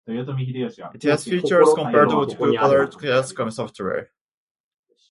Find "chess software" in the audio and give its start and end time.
3.45-4.09